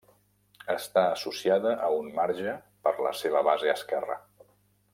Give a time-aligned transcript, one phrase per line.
[0.75, 2.55] Està associada a un marge
[2.87, 4.19] per la seva base esquerra.